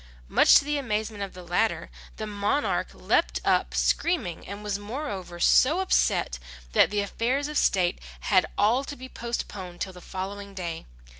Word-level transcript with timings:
Much 0.27 0.55
to 0.55 0.65
the 0.65 0.79
amazement 0.79 1.21
of 1.21 1.35
the 1.35 1.43
latter, 1.43 1.91
the 2.17 2.25
monarch 2.25 2.87
leapt 2.91 3.39
up 3.45 3.75
screaming, 3.75 4.47
and 4.47 4.63
was 4.63 4.79
moreover 4.79 5.39
so 5.39 5.79
upset, 5.79 6.39
that 6.71 6.89
the 6.89 7.01
affairs 7.01 7.47
of 7.47 7.55
state 7.55 7.99
had 8.21 8.47
all 8.57 8.83
to 8.83 8.95
be 8.95 9.07
postponed 9.07 9.79
till 9.79 9.93
the 9.93 10.01
following 10.01 10.55
day. 10.55 10.87